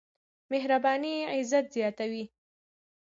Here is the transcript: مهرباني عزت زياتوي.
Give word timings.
مهرباني 0.51 1.25
عزت 1.25 1.69
زياتوي. 1.73 2.31